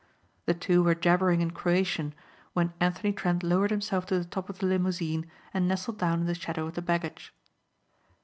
The 0.47 0.55
two 0.55 0.81
were 0.81 0.95
jabbering 0.95 1.41
in 1.41 1.51
Croatian 1.51 2.15
when 2.53 2.73
Anthony 2.79 3.13
Trent 3.13 3.43
lowered 3.43 3.69
himself 3.69 4.07
to 4.07 4.17
the 4.17 4.25
top 4.25 4.49
of 4.49 4.57
the 4.57 4.65
limousine 4.65 5.29
and 5.53 5.67
nestled 5.67 5.99
down 5.99 6.21
in 6.21 6.25
the 6.25 6.33
shadow 6.33 6.65
of 6.65 6.73
the 6.73 6.81
baggage. 6.81 7.31